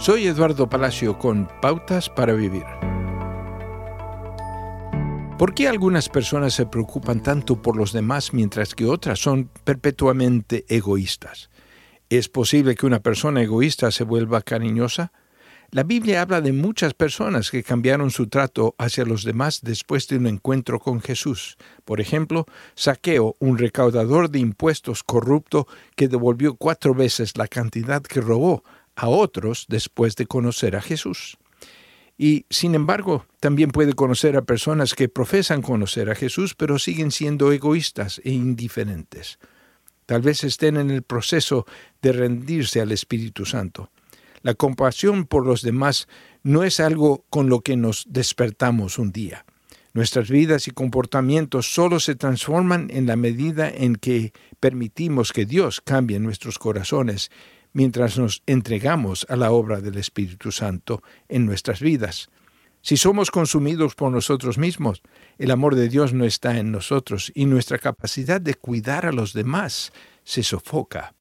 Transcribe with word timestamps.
Soy 0.00 0.28
Eduardo 0.28 0.70
Palacio 0.70 1.18
con 1.18 1.48
Pautas 1.60 2.08
para 2.08 2.32
Vivir. 2.32 2.62
¿Por 5.36 5.54
qué 5.54 5.66
algunas 5.66 6.08
personas 6.08 6.54
se 6.54 6.66
preocupan 6.66 7.20
tanto 7.20 7.60
por 7.60 7.76
los 7.76 7.92
demás 7.92 8.32
mientras 8.32 8.76
que 8.76 8.86
otras 8.86 9.18
son 9.18 9.50
perpetuamente 9.64 10.64
egoístas? 10.68 11.50
¿Es 12.10 12.28
posible 12.28 12.76
que 12.76 12.86
una 12.86 13.00
persona 13.00 13.42
egoísta 13.42 13.90
se 13.90 14.04
vuelva 14.04 14.42
cariñosa? 14.42 15.10
La 15.72 15.82
Biblia 15.82 16.22
habla 16.22 16.40
de 16.42 16.52
muchas 16.52 16.94
personas 16.94 17.50
que 17.50 17.64
cambiaron 17.64 18.12
su 18.12 18.28
trato 18.28 18.76
hacia 18.78 19.04
los 19.04 19.24
demás 19.24 19.62
después 19.62 20.06
de 20.06 20.16
un 20.18 20.28
encuentro 20.28 20.78
con 20.78 21.00
Jesús. 21.00 21.56
Por 21.84 22.00
ejemplo, 22.00 22.46
Saqueo, 22.76 23.36
un 23.40 23.58
recaudador 23.58 24.30
de 24.30 24.38
impuestos 24.38 25.02
corrupto 25.02 25.66
que 25.96 26.06
devolvió 26.06 26.54
cuatro 26.54 26.94
veces 26.94 27.36
la 27.36 27.48
cantidad 27.48 28.00
que 28.00 28.20
robó 28.20 28.62
a 28.98 29.08
otros 29.08 29.66
después 29.68 30.16
de 30.16 30.26
conocer 30.26 30.74
a 30.74 30.82
Jesús. 30.82 31.38
Y, 32.18 32.46
sin 32.50 32.74
embargo, 32.74 33.26
también 33.38 33.70
puede 33.70 33.92
conocer 33.92 34.36
a 34.36 34.42
personas 34.42 34.94
que 34.94 35.08
profesan 35.08 35.62
conocer 35.62 36.10
a 36.10 36.16
Jesús, 36.16 36.56
pero 36.56 36.80
siguen 36.80 37.12
siendo 37.12 37.52
egoístas 37.52 38.20
e 38.24 38.32
indiferentes. 38.32 39.38
Tal 40.04 40.22
vez 40.22 40.42
estén 40.42 40.76
en 40.76 40.90
el 40.90 41.02
proceso 41.02 41.64
de 42.02 42.12
rendirse 42.12 42.80
al 42.80 42.90
Espíritu 42.90 43.46
Santo. 43.46 43.90
La 44.42 44.54
compasión 44.54 45.26
por 45.26 45.46
los 45.46 45.62
demás 45.62 46.08
no 46.42 46.64
es 46.64 46.80
algo 46.80 47.24
con 47.30 47.48
lo 47.48 47.60
que 47.60 47.76
nos 47.76 48.04
despertamos 48.08 48.98
un 48.98 49.12
día. 49.12 49.44
Nuestras 49.94 50.28
vidas 50.28 50.66
y 50.66 50.72
comportamientos 50.72 51.72
solo 51.72 52.00
se 52.00 52.16
transforman 52.16 52.88
en 52.90 53.06
la 53.06 53.16
medida 53.16 53.70
en 53.70 53.94
que 53.94 54.32
permitimos 54.58 55.32
que 55.32 55.46
Dios 55.46 55.80
cambie 55.80 56.18
nuestros 56.18 56.58
corazones 56.58 57.30
mientras 57.72 58.18
nos 58.18 58.42
entregamos 58.46 59.26
a 59.28 59.36
la 59.36 59.50
obra 59.50 59.80
del 59.80 59.96
Espíritu 59.96 60.52
Santo 60.52 61.02
en 61.28 61.46
nuestras 61.46 61.80
vidas. 61.80 62.28
Si 62.80 62.96
somos 62.96 63.30
consumidos 63.30 63.94
por 63.94 64.12
nosotros 64.12 64.56
mismos, 64.56 65.02
el 65.36 65.50
amor 65.50 65.74
de 65.74 65.88
Dios 65.88 66.12
no 66.14 66.24
está 66.24 66.58
en 66.58 66.72
nosotros 66.72 67.32
y 67.34 67.44
nuestra 67.46 67.78
capacidad 67.78 68.40
de 68.40 68.54
cuidar 68.54 69.04
a 69.04 69.12
los 69.12 69.32
demás 69.32 69.92
se 70.24 70.42
sofoca. 70.42 71.14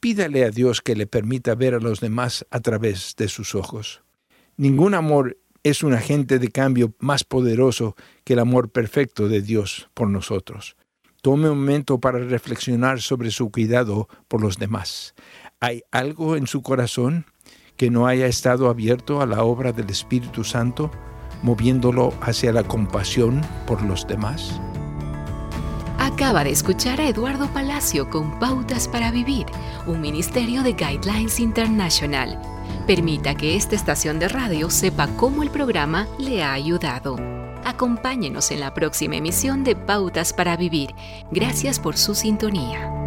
Pídale 0.00 0.44
a 0.44 0.50
Dios 0.50 0.80
que 0.80 0.96
le 0.96 1.06
permita 1.06 1.54
ver 1.54 1.74
a 1.74 1.80
los 1.80 2.00
demás 2.00 2.46
a 2.50 2.60
través 2.60 3.14
de 3.16 3.28
sus 3.28 3.54
ojos. 3.54 4.02
Ningún 4.56 4.94
amor 4.94 5.38
es 5.62 5.82
un 5.82 5.94
agente 5.94 6.38
de 6.38 6.48
cambio 6.48 6.94
más 6.98 7.24
poderoso 7.24 7.96
que 8.22 8.34
el 8.34 8.38
amor 8.38 8.70
perfecto 8.70 9.28
de 9.28 9.40
Dios 9.40 9.88
por 9.94 10.08
nosotros. 10.08 10.76
Tome 11.22 11.48
un 11.48 11.58
momento 11.58 12.00
para 12.00 12.18
reflexionar 12.18 13.00
sobre 13.00 13.30
su 13.30 13.50
cuidado 13.50 14.08
por 14.28 14.42
los 14.42 14.58
demás. 14.58 15.14
¿Hay 15.60 15.82
algo 15.90 16.36
en 16.36 16.46
su 16.46 16.62
corazón 16.62 17.26
que 17.76 17.90
no 17.90 18.06
haya 18.06 18.26
estado 18.26 18.68
abierto 18.68 19.20
a 19.20 19.26
la 19.26 19.44
obra 19.44 19.72
del 19.72 19.90
Espíritu 19.90 20.44
Santo, 20.44 20.90
moviéndolo 21.42 22.12
hacia 22.20 22.52
la 22.52 22.62
compasión 22.64 23.40
por 23.66 23.82
los 23.82 24.06
demás? 24.06 24.60
Acaba 25.98 26.44
de 26.44 26.50
escuchar 26.50 27.00
a 27.00 27.08
Eduardo 27.08 27.48
Palacio 27.48 28.10
con 28.10 28.38
Pautas 28.38 28.88
para 28.88 29.10
Vivir, 29.10 29.46
un 29.86 30.00
ministerio 30.00 30.62
de 30.62 30.72
Guidelines 30.72 31.40
International. 31.40 32.38
Permita 32.86 33.34
que 33.34 33.56
esta 33.56 33.74
estación 33.74 34.18
de 34.18 34.28
radio 34.28 34.70
sepa 34.70 35.08
cómo 35.16 35.42
el 35.42 35.50
programa 35.50 36.06
le 36.18 36.42
ha 36.42 36.52
ayudado. 36.52 37.16
Acompáñenos 37.64 38.50
en 38.50 38.60
la 38.60 38.74
próxima 38.74 39.16
emisión 39.16 39.64
de 39.64 39.74
Pautas 39.74 40.32
para 40.32 40.56
Vivir. 40.56 40.94
Gracias 41.30 41.80
por 41.80 41.96
su 41.96 42.14
sintonía. 42.14 43.03